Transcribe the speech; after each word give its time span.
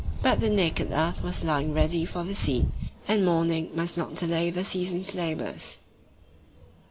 But 0.23 0.39
the 0.39 0.49
naked 0.49 0.91
earth 0.91 1.21
was 1.21 1.43
lying 1.43 1.75
ready 1.75 2.05
for 2.05 2.23
the 2.23 2.33
seed, 2.33 2.71
and 3.07 3.23
mourning 3.23 3.69
must 3.75 3.97
not 3.97 4.15
delay 4.15 4.49
the 4.49 4.63
season's 4.63 5.13
labours. 5.13 5.77